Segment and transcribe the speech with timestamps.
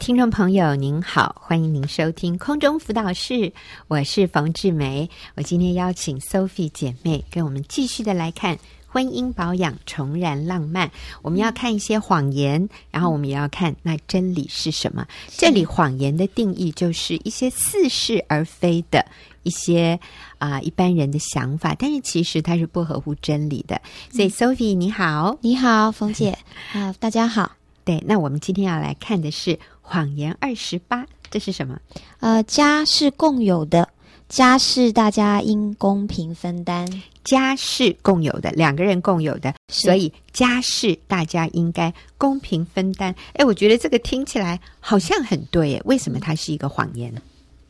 [0.00, 3.52] 听众朋友您好，欢迎您收听空中辅导室，
[3.86, 5.10] 我是冯志梅。
[5.36, 8.58] 我今天邀请 Sophie 姐妹跟我们继续的来看
[8.88, 10.90] 婚姻保养重燃浪漫。
[11.20, 15.06] 我们要看一些谎言，然后我们也要看那真理是什么。
[15.28, 19.04] 这里谎言的定义就是一些似是而非的
[19.42, 20.00] 一些
[20.38, 23.78] 啊、呃、一般人的想法，但是其实它是不合乎真理的。
[24.10, 26.30] 所以 Sophie 你好，你好，冯姐
[26.72, 27.52] 啊、呃，大家好。
[27.82, 29.58] 对，那我们今天要来看的是
[29.90, 31.76] 谎言二十八，这是什么？
[32.20, 33.88] 呃，家是共有的，
[34.28, 36.88] 家是大家应公平分担。
[37.24, 43.12] 家是共有的，两个人共有的，所以家事大家应该公平分担。
[43.32, 47.20] 哎，我觉得这个听起来好像很对，哎，为什么它是一个谎言呢？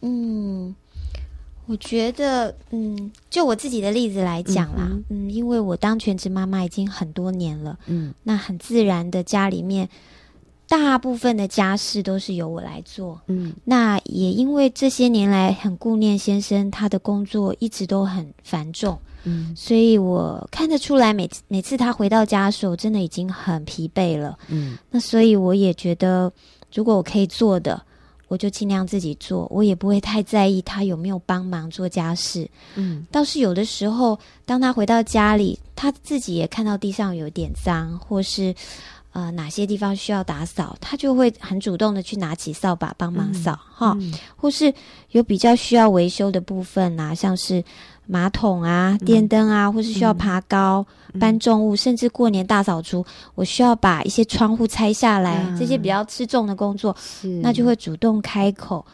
[0.02, 0.75] 嗯。
[1.66, 9.89] 我觉得，嗯，就我自己的例子来讲啦，嗯，嗯，因为我当全职妈妈已经很多年了，嗯，那很自然的家里面
[10.70, 26.33] 大部分的家事都是由我来做，嗯，那也因为这些年来很顾念先生，他的工作一直都很繁重，嗯，所以我看得出来每，每每次他回到家的时候，真的已经很疲惫了，嗯，那所以我也觉得，
[26.73, 27.83] 如果我可以做的。
[28.30, 32.48] 我就尽量自己做，我也不会太在意他有没有帮忙做家事。
[32.77, 38.55] 嗯，倒是有的时候，当他回到家里，他自己也看到地上有点脏，或是
[39.12, 43.97] 呃哪些地方需要打扫，他就会很主动的去拿起扫把帮忙扫哈。
[44.36, 44.72] 或是
[45.11, 47.62] 有比较需要维修的部分啊，像是。
[48.06, 56.97] 马桶啊，电灯啊，嗯、或是需要爬高、嗯、搬重物，甚至过年大扫除，我需要把一些窗户拆下来，嗯、这些比较吃重的工作，
[57.41, 58.84] 那就会主动开口，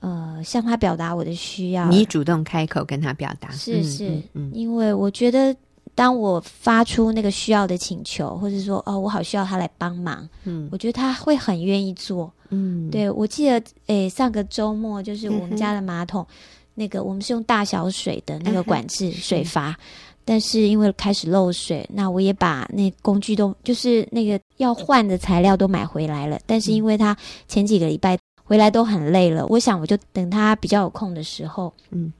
[0.00, 1.86] 呃，向他表达我的需要。
[1.90, 5.54] 你主动开口跟他表达，是是，嗯嗯、因为我觉得，
[5.94, 16.22] 当我发出那个需要的请求，或者说哦，我好需要他来帮忙，嗯，我觉得他会很愿意做，嗯，对，我记得，诶，上个周末就是我们家的马桶。
[16.22, 16.34] 嗯
[16.74, 19.76] 那个我们是用大小水的那个管制水阀，嗯、
[20.24, 26.40] 但是因为开始漏水，那我也把那工具都就是那个要换的材料都买回来了。
[26.46, 27.14] 但是因为他
[27.46, 32.10] 前几个礼拜回来都很累了，我想我就等他比较有空的时候，嗯，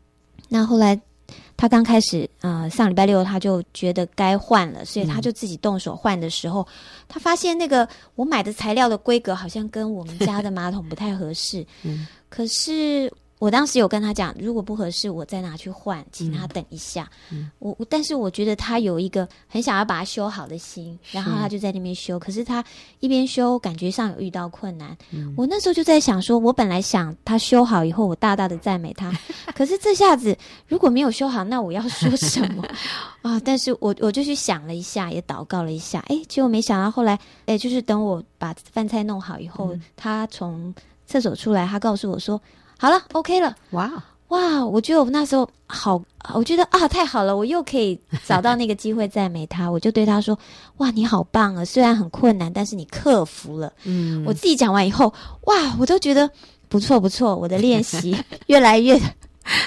[0.51, 1.01] 那后来
[1.57, 6.67] 他刚开始呃上礼拜六他就觉得该换了，所以他就自己动手换的时候，嗯、
[7.09, 13.13] 他发现那个我买的材料的规格好像跟我们家的马桶不太合适，嗯，可是。
[13.43, 17.11] 我当时有跟他讲，如果不合适，我再拿去换，请他等一下。
[17.33, 22.21] 嗯、我但是我觉得他有一个很想要把它修好的心，然后他就在那边修。
[22.21, 22.65] 可是他
[23.01, 24.97] 一边修，感觉上有遇到困难。
[25.11, 29.13] 嗯、我那时候就在想说，我本来想他修好以后，我大大的赞美他。
[29.57, 30.39] 可是这下子
[30.69, 32.63] 如果没有修好，那我要说什么
[33.23, 33.43] 啊？
[33.45, 35.99] 但是我我就去想了一下，也祷告了一下。
[36.07, 40.73] 哎，结果没想到后来，哎，就是等我把饭菜弄好以后，嗯、他从
[41.09, 42.41] 厕所出来，他告诉我说。
[42.83, 43.89] 好了，OK 了，哇
[44.27, 44.67] 哇！
[44.67, 46.03] 我觉得我那时候好，
[46.35, 49.71] 我觉得啊，太好了，我又可以找到那个机会赞美他。
[49.71, 50.37] 我就对他说
[50.79, 51.65] ：“哇，你好棒啊！
[51.65, 56.29] 虽然很困难，但是你克服了。”嗯，我自己讲完以后，哇，我都觉得
[56.69, 58.17] 不错不错，我的练习
[58.49, 59.01] 越来越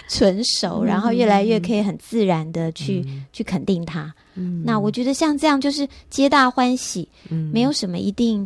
[0.09, 4.13] 纯熟，然后越来越可以很自然的去、嗯、去肯定他。
[4.33, 8.45] 嗯，那我觉得像这样就是皆大欢喜，嗯，没有什么一定。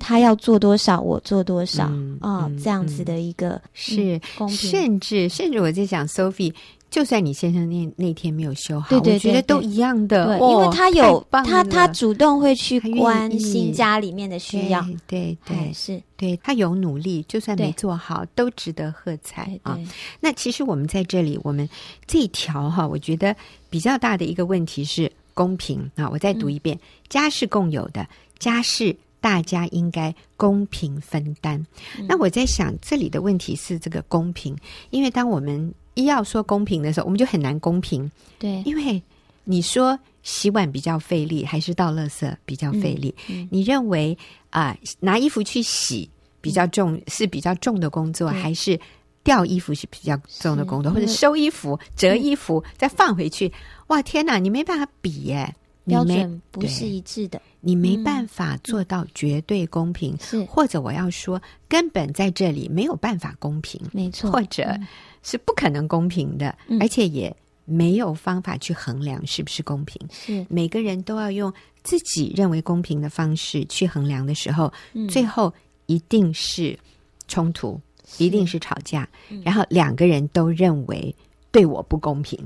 [0.00, 4.56] 他要做多少，我做多少啊、嗯哦，这样子的一个、嗯、是公平。
[4.56, 6.52] 甚至甚至，我在想，Sophie，
[6.90, 15.72] 就算你先生那那天没有修好，对对对对，我觉得都一样的，对，哦、因为他有他他主动会去关心家里面的需要，对对，对。
[15.72, 16.02] 是。
[16.16, 19.78] 对他有努力，就算没做好，都值得喝彩啊。
[20.20, 21.66] 那其实我们在这里，我们
[22.06, 23.34] 这一条哈，我觉得
[23.70, 26.10] 比较大的一个问题是公平啊。
[26.10, 28.06] 我再读一遍：嗯、家是共有的，
[28.38, 28.94] 家是。
[29.20, 31.64] 大家应该公平分担。
[31.98, 34.56] 嗯、那我在想，这里的问题是这个公平，
[34.90, 38.10] 因为当我们一要说公平的时候，我们就很难公平。
[38.38, 39.02] 对，因为
[39.44, 43.14] 你说洗碗比较费力，还是倒垃圾比较费力？
[43.28, 44.16] 嗯嗯、你认为
[44.50, 46.08] 啊、呃，拿衣服去洗
[46.40, 48.78] 比较重，嗯、是比较重的工作，还是
[49.22, 53.52] 吊衣服是比较重的工作，或者收衣服、折衣服、嗯、再放回去？
[53.88, 55.54] 哇，天哪，你没办法比耶！
[55.86, 64.78] 标准不是一致的，你没办法做到绝对公平，是、嗯、或者我要说，根本在这里没有办法公平，没错，或者
[65.22, 67.34] 是不可能公平的，嗯、而且也
[67.64, 70.00] 没有方法去衡量是不是公平。
[70.10, 70.44] 是。
[70.48, 71.52] 每个人都要用
[71.82, 75.52] 自己认为公平的方式去衡量的时候，嗯、最后
[75.86, 76.78] 一定是
[77.26, 77.80] 冲突，
[78.18, 81.14] 一定是吵架，嗯、然后两个人都认为
[81.50, 82.38] 对我不公平。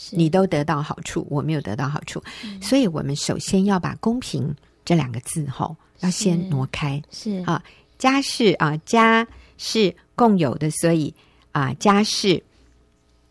[0.00, 4.54] 是你都得到好处，我没有得到好处，嗯、所以我们首先要把“公平”
[4.86, 7.02] 这两个字吼，要先挪开。
[7.10, 7.60] 是啊，
[7.98, 11.12] 家是啊，家是共有的，所以
[11.50, 12.40] 啊，家是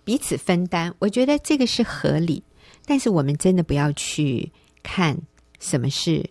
[0.04, 2.44] 彼此分担，我觉得这个是合理。
[2.86, 4.52] 但是我们真的不要去
[4.84, 5.18] 看
[5.60, 6.30] 什么是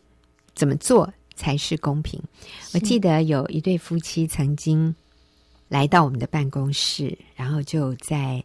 [0.54, 2.22] 怎么做才是公平。
[2.74, 4.94] 我记得有一对夫妻曾经
[5.68, 8.44] 来到我们的办公室，然后就在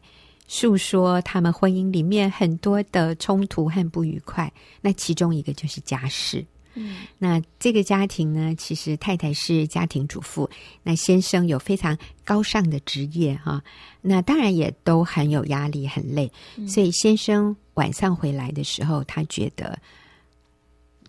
[0.54, 4.52] 诉说他们婚姻里面很多的冲突和不愉快。
[4.82, 6.46] 那其中一个就是家事。
[6.74, 10.50] 嗯，那这个家庭呢，其实太太是家庭主妇，
[10.84, 13.64] 那先生有非常高尚的职业哈，
[14.02, 16.30] 那当然也都很有压力，很累。
[16.68, 19.80] 所以先生晚上回来的时候，他觉得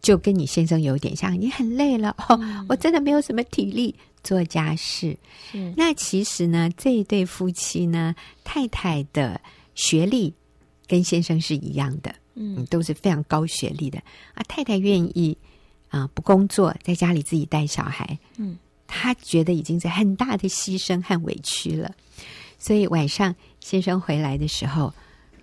[0.02, 2.38] 就跟你先生有点像，你很累了哦，
[2.68, 5.16] 我真的没有什么体力做家事。
[5.54, 8.14] 嗯，那其实呢，这一对夫妻呢，
[8.44, 9.40] 太太的
[9.74, 10.34] 学历
[10.86, 13.98] 跟先生是一样的，嗯，都是非常高学历的
[14.34, 15.38] 啊，太太愿意。
[15.88, 18.56] 啊，不工作，在家里自己带小孩，嗯，
[18.86, 21.94] 她觉得已经是很大的牺牲和委屈了。
[22.58, 24.90] 所以晚上先生回来的时候，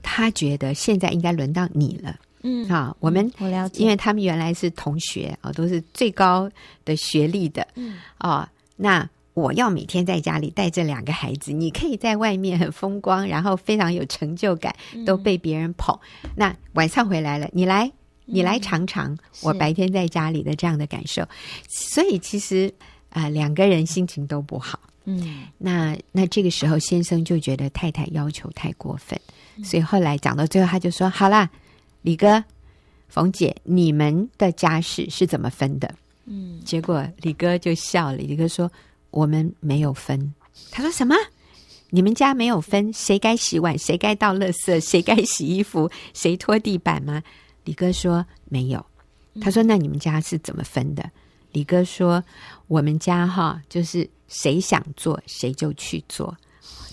[0.01, 6.49] 他觉得现在应该轮到你了，嗯，啊，我们我了解，因为他们原来是同学啊，都是最高
[6.85, 14.75] 的学历的，嗯，啊，那我要每天在家里带这两个孩子，你可以在外面很风光，然后非常有成就感，
[15.05, 15.97] 都被别人捧。
[16.23, 17.91] 嗯，那晚上回来了，你来。
[18.31, 21.27] 你来尝尝我白天在家里的这样的感受，
[21.67, 22.71] 所以其实
[23.09, 24.79] 啊、呃，两个人心情都不好。
[25.05, 29.19] 嗯，那那这个时候先生就觉得太太要求太过分，
[29.63, 31.49] 所以后来讲到最后，他就说：“好啦，
[32.01, 32.43] 李哥、
[33.07, 35.93] 冯姐，你们的家事是怎么分的？”
[36.25, 38.71] 嗯，结果李哥就笑了，李哥说
[39.09, 40.33] ：“我们没有分。”
[40.71, 41.15] 他说：“什么？
[41.89, 42.93] 你们家没有分？
[42.93, 43.75] 谁该洗碗？
[43.77, 44.79] 谁该倒垃圾？
[44.79, 45.89] 谁该洗衣服？
[46.13, 47.23] 谁拖地板吗？”
[47.65, 48.85] 李哥说没有，
[49.41, 51.09] 他说，那你们家是怎么分的？
[51.51, 52.23] 李哥说
[52.67, 56.37] 我们家哈，就是谁想做谁就去做。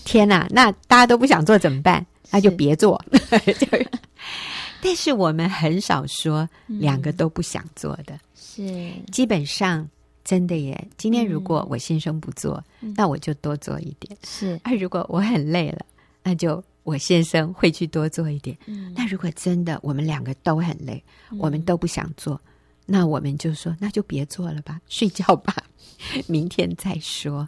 [0.03, 2.03] 天哪，那大家都不想做怎么办？
[2.31, 2.99] 那就别做。
[4.77, 9.87] 是但是我们很少说两个都不想做的，是基本上
[10.23, 10.87] 真的耶。
[10.97, 14.17] 今天如果我先生不做，那我就多做一点。
[14.23, 15.85] 是，而如果我很累了，
[16.23, 16.63] 那就。
[16.87, 18.57] 我先生会去多做一点。
[18.65, 22.39] 嗯，那如果真的我们两个都很累，嗯，我们都不想做，
[22.85, 25.53] 那我们就说那就别做了吧，睡觉吧，
[26.27, 27.45] 明天再说。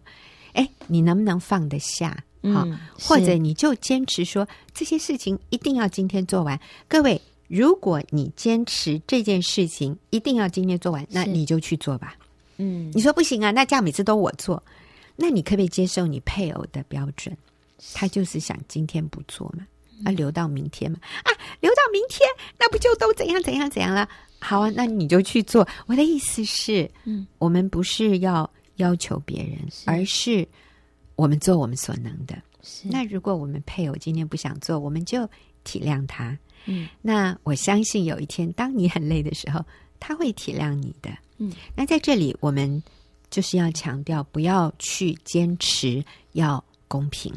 [0.52, 2.22] 哎，你能不能放得下？
[2.44, 6.60] 好，嗯，或者你就坚持说这些事情一定要今天做完。
[6.88, 12.16] 各位，如果你坚持这件事情一定要今天做完，那你就去做吧。
[12.58, 14.62] 嗯，你说不行啊，那这样每次都我做，
[15.16, 17.36] 那你可不可以接受你配偶的标准？
[17.94, 19.66] 他就是想今天不做嘛，
[20.04, 21.32] 啊，留到明天嘛，啊，
[21.62, 22.28] 留到明天，
[22.58, 24.08] 那不就都怎样怎样怎样了？
[24.40, 25.68] 好啊，那你就去做。
[25.88, 30.46] 我的意思是，嗯，我们不是要要求别人，而是
[31.20, 32.42] 我们做我们所能的。
[32.84, 35.30] 那如果我们配偶今天不想做，我们就
[35.66, 36.38] 体谅他。
[36.66, 39.64] 嗯，那我相信有一天，当你很累的时候，
[40.00, 41.10] 他会体谅你的。
[41.38, 42.82] 嗯，那在这里，我们
[43.30, 46.02] 就是要强调，不要去坚持
[46.32, 47.34] 要公平。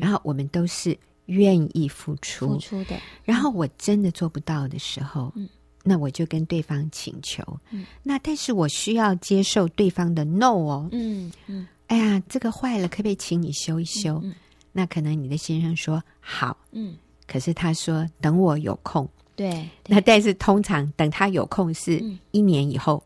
[0.00, 2.98] 然后我们都是愿意付出，付出的。
[3.22, 5.48] 然后我真的做不到的时候，嗯，
[5.82, 14.20] 那我就跟对方请求，嗯，那但是我需要接受对方的 no 哦，嗯嗯，哎呀，这个坏了，可不可以请你修一修？
[14.22, 14.34] 嗯，
[14.72, 19.08] 那可能你的先生说好，嗯，可是他说等我有空。
[19.36, 23.04] 对，那但是通常等他有空是一年以后，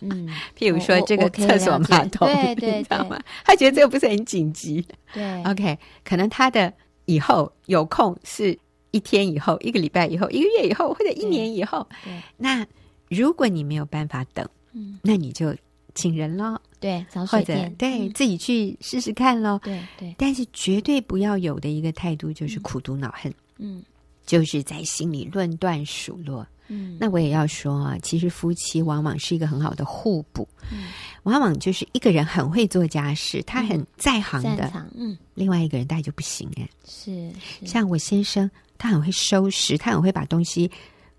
[0.00, 3.20] 嗯， 譬如说这个厕所马桶，对对，知道吗？
[3.44, 6.72] 他觉得这个不是很紧急，对，OK，可能他的
[7.06, 8.56] 以后有空是
[8.92, 11.84] 一天以后、一个礼拜以后、一个月以后或者一年以后。
[12.04, 12.64] 对，那
[13.08, 15.52] 如果你没有办法等，嗯，那你就
[15.92, 19.58] 请人咯，对，或者对自己去试试看喽。
[19.62, 23.82] 对对，但是绝对不要有的一个态度就是苦读恼恨，嗯。
[24.26, 30.88] 就是在心里论断数落，嗯，那我也要说啊，其实夫妻往往是一个很好的互补，嗯，
[31.22, 37.64] 往往就是一个人很会做家事，他很在行的，嗯，另外一个人大概就不行哎，是，是。
[37.64, 40.70] 像我先生，他很会收拾，他很会把东西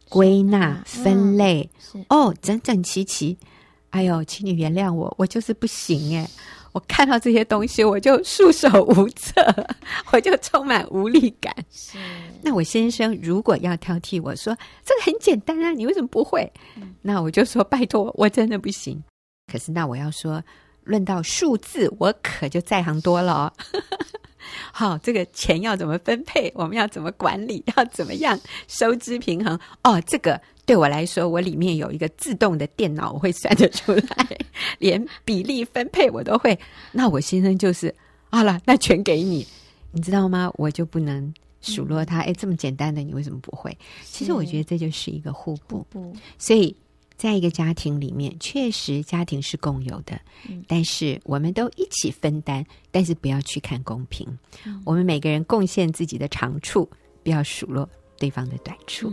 [0.08, 3.36] 归纳分类，嗯、哦，整整齐齐，
[3.92, 6.30] 哎呦，请你原谅我，我就是不行哎。
[6.72, 9.34] 我看到这些东西，我就束手无策，
[10.14, 11.52] 我就充满无力感。
[11.72, 11.98] 是，
[12.44, 14.56] 那我先生如果要挑剔我说
[14.86, 16.52] 这个很简单啊，你为什么不会？
[16.76, 19.04] 嗯、那我就说拜托，我真的不行。
[19.52, 20.44] 可是那我要说，
[20.84, 23.54] 论到数字，我可就在行多了哦。
[24.72, 26.52] 好，这个钱要怎么分配？
[26.54, 27.64] 我们要怎么管理？
[27.76, 29.60] 要怎么样收支平衡？
[29.84, 30.40] 哦，这个
[30.70, 34.38] 对我来说，我里面有一个自动的电脑，我会算得出来，
[34.78, 36.56] 连比例分配我都会。
[36.92, 37.92] 那我先生就是，
[38.30, 39.48] 好了，那全给你，
[39.92, 40.52] 你知道吗？
[40.58, 42.20] 我就不能数落他。
[42.20, 43.76] 哎，这么简单的，你为什么不会？
[44.04, 45.80] 其实我觉得这就是一个互补。
[45.80, 46.16] 互补。
[46.38, 46.76] 所以，
[47.18, 50.22] 在一个家庭里面，确实家庭是共有的，
[50.68, 54.28] 但是我们都一起分担，但是不要去看公平。
[54.86, 56.88] 我们每个人贡献自己的长处，
[57.24, 59.12] 不要数落对方的短处。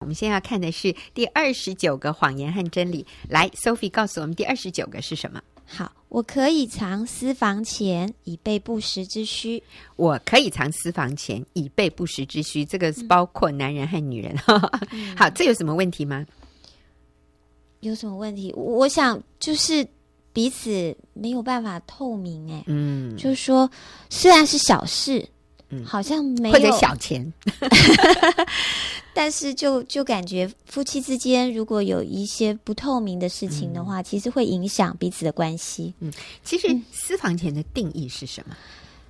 [0.00, 3.06] 我们现在要看的是第二十九个谎言和真理。
[3.28, 5.40] 来，Sophie 告诉我们第二十九个是什么？
[5.64, 9.62] 好，我可以藏私房钱以备不时之需。
[9.96, 14.36] 我可以藏私房钱以备不时之需，这个是包括男人和女人。
[14.90, 16.26] 嗯、好，这有什么问题吗？
[17.80, 18.52] 有什么问题？
[18.54, 19.86] 我想就是
[20.34, 22.52] 彼此没有办法透明。
[22.52, 23.70] 哎，嗯，就是说
[24.10, 25.26] 虽然是小事。
[25.68, 27.32] 嗯，好像没有或者小钱，
[29.16, 35.94] 但是就就感觉夫妻之间如果有一些不透明的事情的话，嗯、其实会影响彼此的关系。
[36.00, 36.12] 嗯，
[36.44, 38.54] 其实私房钱的定义是什么？
[38.54, 38.56] 嗯、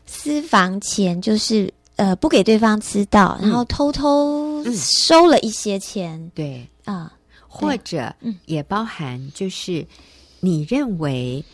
[0.07, 6.19] 私房钱就是呃不给对方知道，嗯、然后偷偷收了一些钱。
[6.21, 7.13] 嗯、对啊，
[7.49, 9.85] 或者也包含就是
[10.39, 11.45] 你认为。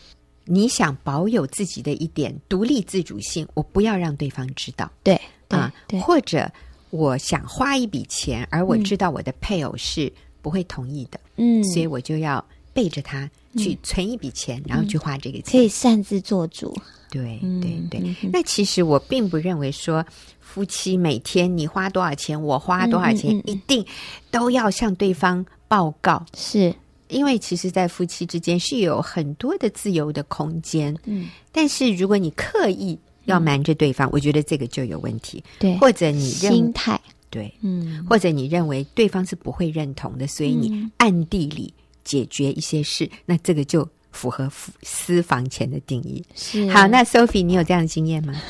[0.45, 4.91] 你想保有自己的一点独立自主性，我不要让对方知道。
[5.01, 5.17] 对，
[5.47, 6.51] 对啊，对，或者
[6.93, 16.71] 我想花一笔钱，而我知道我的配偶是不会同意的，嗯，所以我就要背着他去存一笔钱，嗯、然后去花这个钱，可以擅自做主。
[17.09, 17.99] 对，对，对。
[18.21, 20.05] 嗯、那其实我并不认为说
[20.39, 23.83] 夫妻每天你花多少钱，我花多少钱，一定
[24.29, 26.23] 都要向对方报告。
[26.37, 26.71] 是。
[27.09, 36.99] 因为其实，在夫妻之间是有很多的自由的空间，嗯，但是如果你刻意要瞒着对方，嗯、我觉得这个就有问题，对，或者你认心态，
[37.29, 44.51] 对，嗯，或者你认为对方是不会认同的，所以你暗地里解决一些事，嗯、那这个就符合
[44.81, 46.23] 私房钱的定义。
[46.35, 48.33] 是，好，那 Sophie，你有这样的经验吗？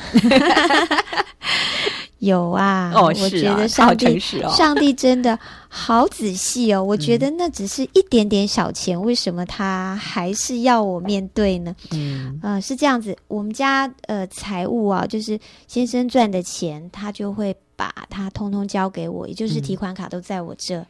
[2.24, 5.38] 有啊，哦，我觉得上帝，哦、上帝真的
[5.68, 6.82] 好仔细哦。
[6.82, 11.74] 我觉得那只是一点点小钱，嗯、为什么他还是要我面对呢？
[11.92, 20.76] 嗯，呃，是这样子，我们家呃财务啊，就是先生赚的钱，他就会把它通通交给我，也就是提款卡都在我这。
[20.78, 20.86] 嗯、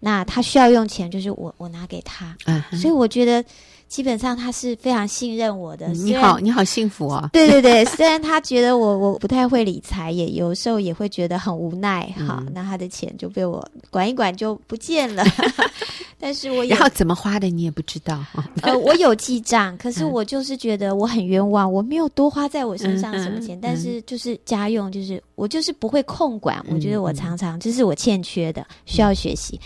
[0.00, 2.36] 那他需要用钱，就是我我拿给他。
[2.46, 3.44] 嗯，所以我觉得。
[3.88, 5.86] 基本上他是非常信任我的。
[5.88, 7.30] 你好，你好幸福啊！
[7.32, 12.12] 对对对，虽然他觉得我我不太会理财，也有时候也会觉得很无奈。
[12.26, 15.24] 好，那他的钱就被我管一管就不见了。
[16.18, 18.24] 但是我然后怎么花的你也不知道。
[18.62, 26.64] 呃，我有记账，可是我就是觉得我很冤枉，我没有多花在我身上什么钱，但是就是家用，就是我就是不会控管。
[26.70, 29.60] 我觉得我常常这是我欠缺的，需要学习。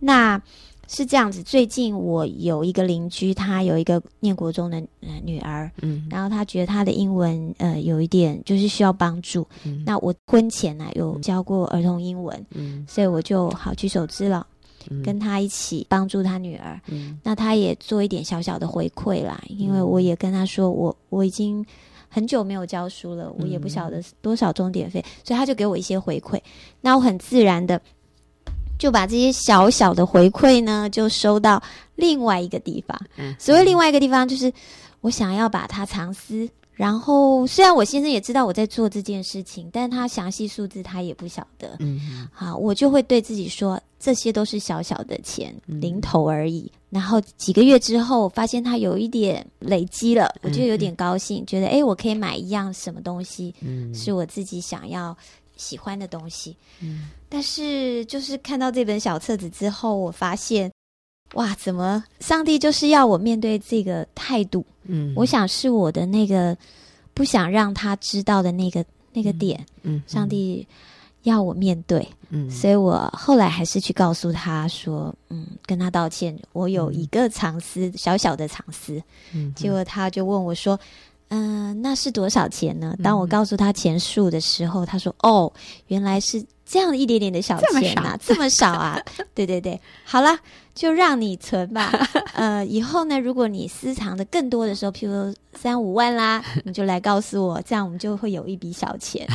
[0.00, 0.40] 那。
[0.94, 14.44] 是这样子，最近我有一个邻居，他有一个念国中的呃女儿，嗯，然后他觉得他的英文呃有一点就是需要帮助，嗯，那我婚前呢、啊、有教过儿童英文，嗯，所以我就好举手之劳，
[14.90, 21.64] 嗯，跟他一起帮助他女儿，嗯，那他也做一点小小的回馈啦，因为我也跟他说我我已经
[22.10, 26.38] 很久没有教书了，我也不晓得多少钟点费，所以他就给我一些回馈，
[26.82, 27.80] 那我很自然的。
[28.82, 31.62] 就把这些小小的回馈呢，就收到
[31.94, 33.00] 另外一个地方。
[33.16, 34.52] 嗯，所谓另外一个地方，就是
[35.02, 36.50] 我想要把它藏私。
[36.74, 41.76] 然后，虽然我先生也知道我在做这件事情，但他详细数字他也不晓得。
[41.78, 46.68] 嗯，好，我就会对自己说，这些都是小小的钱，零头而已。
[46.90, 55.16] 嗯、然后几个月之后，发现他有一点累积了，我就有点高兴，嗯、觉得哎，我可以买一样什么东西，嗯，是我自己想要。
[55.56, 60.72] 喜欢的东西，嗯，但是就是看到这本小册子之后，我发现，
[61.34, 64.64] 哇，怎么上帝就是要我面对这个态度？
[64.84, 66.56] 嗯，我想是我的那个
[67.14, 70.66] 不想让他知道的那个那个点，嗯，嗯，上帝
[71.22, 79.00] 要我面对，嗯，所以我后来还是去告诉他说，嗯，跟他道歉，我有一个藏私，嗯，小小的藏私，
[79.32, 80.78] 嗯，结果他就问我说。
[81.34, 82.94] 嗯、呃，那是多少钱呢？
[83.02, 85.50] 当我告诉他钱数的时候，嗯、他说：“哦，
[85.86, 89.00] 原来是这样一点点的小钱啊，这么，少啊！”
[89.34, 90.38] 对对对，好了，
[90.74, 91.90] 就让你存吧。
[92.34, 99.26] 呃，以后呢，如果你私藏的更多的时候，譬如三五万啦，你就来告诉我，这样我们就会有一笔小钱。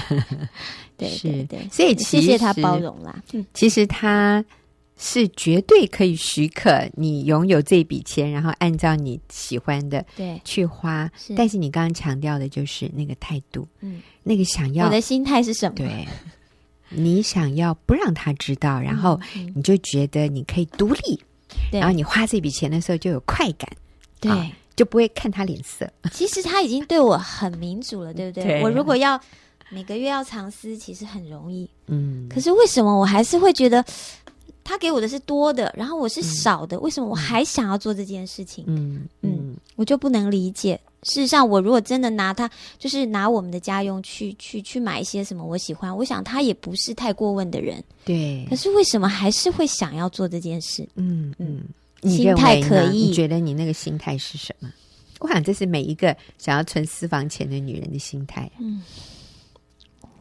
[0.96, 3.16] 对对对，所以谢谢他包容啦。
[3.34, 4.46] 嗯，其实他。
[4.98, 10.42] 是绝对可以许可你拥有这笔钱，然后按照你喜欢的对。
[10.44, 11.10] 去花。
[11.18, 11.36] 是。
[11.36, 15.75] 但是你刚刚强调的就是那个态度，嗯，那个想要我的心态是什么？
[15.75, 16.08] 对，
[16.89, 19.20] 你想要不让他知道，然后
[19.54, 21.22] 你就觉得你可以独立，
[21.70, 21.80] 对。
[21.80, 23.70] 然后你花这笔钱的时候就有快感，
[24.20, 25.88] 对、啊，就不会看他脸色。
[26.12, 28.62] 其实他已经对我很民主了，对不对？
[28.63, 29.20] 我如果要
[29.70, 31.70] 每个月要藏私，其实很容易。
[31.88, 33.84] 嗯，可是为什么我还是会觉得
[34.68, 36.76] 他给我的是多的，然后我是少的？
[36.76, 38.66] 嗯、为什么我还想要做这件事情？
[38.68, 40.78] 嗯嗯，嗯，我就不能理解。
[41.04, 47.82] 事实上，我如果真的拿他，就是拿我们的家用去去去买一些什么我喜欢，我想他也不是太过问的人。
[48.04, 48.46] 对。
[48.50, 50.86] 可是为什么还是会想要做这件事？
[50.96, 51.62] 嗯嗯，
[52.02, 53.04] 嗯心态可以？
[53.04, 54.70] 你觉得你那个心态是什么？
[55.20, 58.52] 我想这是每一个想要存私房钱的女人的心态。
[58.60, 58.84] 嗯，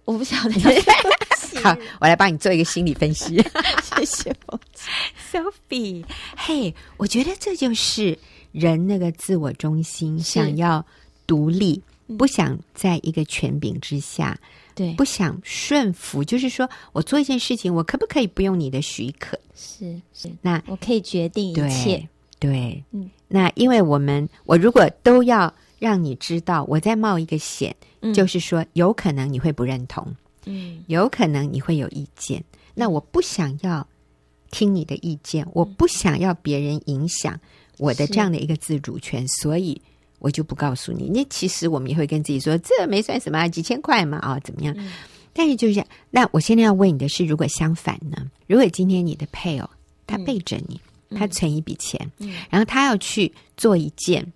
[0.04, 0.52] 我不晓得。
[1.74, 3.36] 好，我来帮你做一个心理分析。
[3.96, 4.60] 谢谢 我
[5.32, 6.04] ，Sophie。
[6.36, 8.18] 嘿，我觉得这就是。
[8.52, 10.82] 人那个自我中心，想要
[11.26, 14.34] 独立，嗯、不想在一个权柄之下，
[14.74, 16.24] 对，不想顺服。
[16.24, 19.38] 就是说我做一件事情，我可不可以不用你的许可？
[19.54, 22.08] 是是，那我可以决定一切。
[22.38, 30.16] 对，对嗯，那因为我们，我如果都要让你知道我在冒一个险，嗯、就是说有可能你会不认同，
[30.46, 32.42] 嗯，有可能你会有意见。
[32.74, 33.86] 那我不想要
[34.50, 37.38] 听你的意见，我不想要别人影响。
[37.78, 39.78] 我的这样的一个自主权，所以
[40.18, 41.10] 我就不告诉你。
[41.10, 44.74] 那其实我们也会跟自己说，这没算什么，几千块嘛，啊、哦，怎么样？
[44.78, 44.90] 嗯、
[45.34, 48.30] 但是就是，那我现在要问你的是，如果相反呢？
[48.46, 49.68] 如果今天你的配偶
[50.06, 54.26] 他背着你，嗯、他存一笔钱，嗯、然后他要去做一件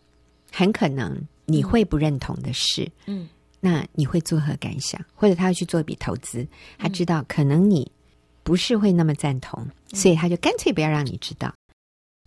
[0.53, 3.27] 很可能你会不认同的事，嗯，
[3.61, 5.01] 那你会作何感想？
[5.15, 6.47] 或者他要去做一笔投资，
[6.79, 7.91] 他知道可能你
[8.43, 9.63] 不是会那么赞同，
[9.93, 11.55] 嗯、所以他就干脆不要让你知道，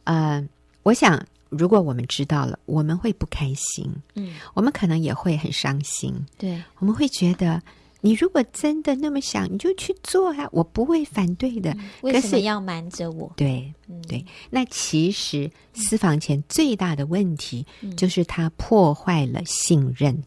[0.05, 0.47] 呃。
[0.85, 3.89] 我想，如果我们知道了，我们会不开心。
[4.15, 6.13] 嗯，我们可能也会很伤心。
[6.37, 7.63] 对，我们会觉得，
[8.01, 11.71] 你如果真的那么想，你就去做啊，我不会反对的。
[11.71, 13.31] 嗯、为什么要瞒着我？
[13.37, 13.73] 对，
[14.09, 14.25] 对。
[14.49, 20.21] 那其实私房钱最大的问题就是它破坏了信任。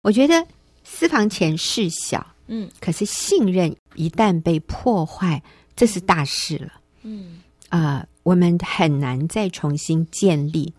[0.00, 0.46] 嗯、我觉得
[0.84, 5.42] 私房钱事小，嗯，可是信任一旦被破坏，
[5.76, 6.72] 这是大事了。
[7.02, 7.98] 嗯啊。
[7.98, 10.72] 呃我们很难再重新建立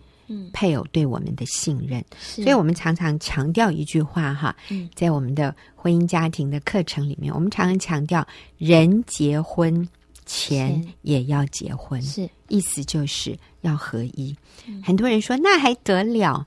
[0.54, 2.00] 配偶对我们的信任，
[2.38, 8.26] 嗯、所以我们常常强调一句话哈，嗯、在我们的婚姻家庭的课程里面，我们常常强调
[8.60, 9.90] 人结婚
[10.28, 14.34] 前也要结婚，是意思就是要合一。
[14.68, 16.46] 嗯、很多人说那还得了？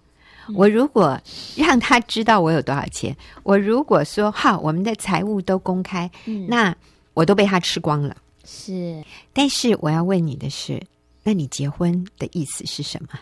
[0.48, 1.20] 嗯、我如果
[1.57, 6.74] 让他知道我有多少钱，我如果说好我们的财务都公开，嗯、那
[7.14, 8.16] 我都被他吃光了。
[8.44, 9.02] 是，
[9.33, 10.83] 但是我要问你的是。
[11.26, 13.18] 那你结婚的意思是什么？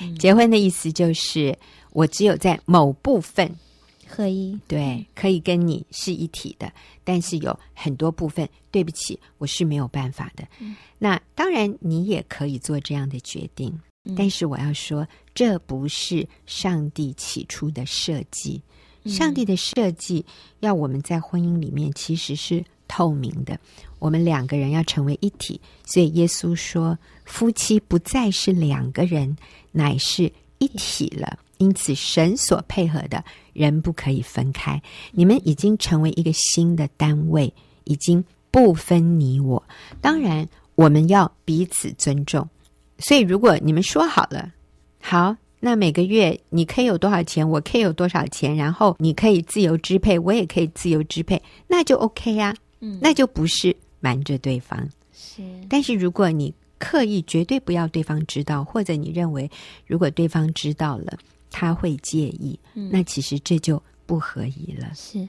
[0.00, 1.54] 嗯、结婚的意思就是
[1.90, 3.54] 我只有在某部分
[4.08, 6.72] 合一，对，可以跟你是一体的，
[7.04, 10.48] 但是有很多部分，对不起，我是没有办法的。
[10.60, 13.80] 嗯、那当然，你也可以做这样的决定，嗯、
[14.16, 18.60] 但是我要说，这不是上帝起初的设计。
[19.04, 20.24] 嗯、上帝的设计
[20.60, 23.58] 要我们在婚姻里面其实是透明的。
[23.98, 29.36] 我们两个人要成为一体，所以耶稣说，夫妻不再是两个人，
[29.70, 31.38] 乃是一体了。
[31.58, 34.82] 因此，神所配合的人不可以分开。
[35.12, 39.62] 你们已经成为一个新的单位，已经不分你我。
[40.00, 42.48] 当然，我们要彼此尊重。
[43.02, 44.50] 所以，如果你们说好了，
[45.00, 52.54] 好，那每个月你可以有多少钱，我可以有多少钱，然后你可以自由支配，我也可以自由支配，那就 OK 呀。
[52.80, 53.76] 嗯，那就不是。
[54.04, 54.76] 瞒着对方
[55.12, 59.48] 是，但是如果你刻意绝对不要对方知道，或者你认为
[59.86, 61.16] 如果对方知道了
[61.52, 64.90] 他会介意，嗯、那其实这就不合宜了。
[64.92, 65.20] 是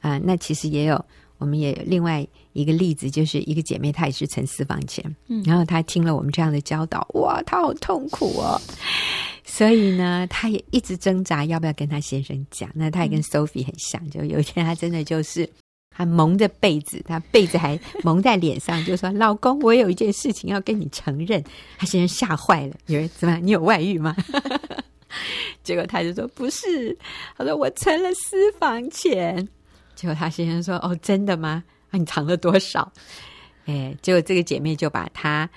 [0.00, 1.04] 啊、呃，那其实也有，
[1.38, 8.60] 我们也有另外一个例子，就是一个姐妹她也是存私房钱，嗯，然后她听了我们这样的教导，哇，她好痛苦哦，
[9.44, 12.68] 所以呢，她也一直挣扎要不要跟她先生讲。
[12.74, 15.48] 那她也跟 Sophie 很像，嗯、就有一天她真的就是。
[15.90, 21.42] 她蒙着被子，她被子还蒙在脸上，就说：“老公，我有一件事情要跟你承认。”
[21.76, 23.36] 她先生吓坏了，以为怎么？
[23.42, 24.14] 你有外遇吗？
[25.64, 26.96] 结果她就说：“不是。”
[27.36, 29.48] 她说：“我存了私房钱。”
[29.98, 31.64] 结果他先生说：“哦，真的吗？
[31.90, 32.92] 啊，你藏了多少？”
[33.66, 35.50] 哎，结果这个姐妹就把她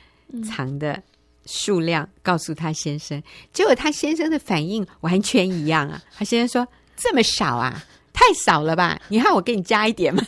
[0.49, 0.99] 藏的
[1.45, 3.23] 数量告诉她先生，嗯、
[3.53, 6.01] 结果她先生的反应完全一样啊！
[6.17, 8.99] 她先生说：“这么少啊？”太少了吧？
[9.09, 10.23] 你看我给你加一点嘛，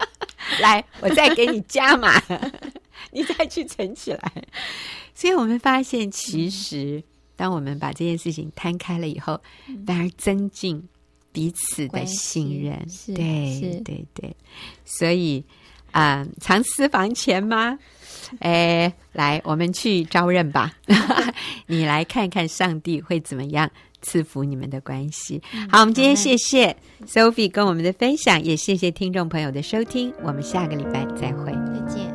[0.60, 2.12] 来，我再给你加嘛，
[3.12, 4.44] 你再去存起来。
[5.14, 7.02] 所以我们发现，其实
[7.34, 9.40] 当我们把这件事情摊开了以后，
[9.86, 10.86] 反而增进
[11.34, 12.78] 彼此的信任。
[13.14, 14.34] 对对对，
[14.86, 15.44] 所以
[15.90, 17.78] 啊、呃，藏私房钱吗？
[18.40, 20.72] 哎，来，我们去招认吧。
[21.66, 23.70] 你来看看上帝会怎么样
[24.00, 25.42] 赐福你们的关系。
[25.70, 26.74] 好，我们今天谢谢
[27.06, 30.10] Sophie 跟我们的分享，也谢谢听众朋友的收听。
[30.22, 32.13] 我们下个礼拜再会，再见。